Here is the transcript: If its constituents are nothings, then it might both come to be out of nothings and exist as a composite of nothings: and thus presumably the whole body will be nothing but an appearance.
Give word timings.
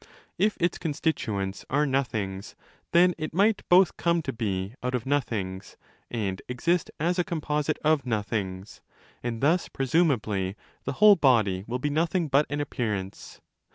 If 0.39 0.57
its 0.59 0.79
constituents 0.79 1.63
are 1.69 1.85
nothings, 1.85 2.55
then 2.91 3.13
it 3.19 3.35
might 3.35 3.61
both 3.69 3.97
come 3.97 4.23
to 4.23 4.33
be 4.33 4.73
out 4.81 4.95
of 4.95 5.05
nothings 5.05 5.77
and 6.09 6.41
exist 6.49 6.89
as 6.99 7.19
a 7.19 7.23
composite 7.23 7.77
of 7.83 8.03
nothings: 8.03 8.81
and 9.21 9.41
thus 9.41 9.69
presumably 9.69 10.55
the 10.85 10.93
whole 10.93 11.17
body 11.17 11.65
will 11.67 11.77
be 11.77 11.91
nothing 11.91 12.29
but 12.29 12.47
an 12.49 12.59
appearance. 12.61 13.41